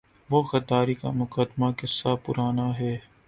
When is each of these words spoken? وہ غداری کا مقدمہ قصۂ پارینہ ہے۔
وہ 0.29 0.39
غداری 0.51 0.93
کا 0.93 1.09
مقدمہ 1.11 1.67
قصۂ 1.77 2.11
پارینہ 2.23 2.67
ہے۔ 2.79 2.93